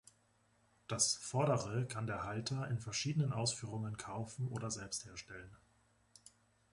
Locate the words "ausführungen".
3.33-3.97